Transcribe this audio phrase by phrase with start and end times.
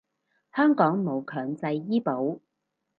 [0.55, 2.39] 香港冇強制醫保